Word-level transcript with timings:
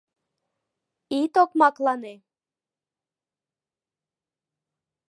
—Ит 1.19 1.33
окмаклане! 1.43 2.13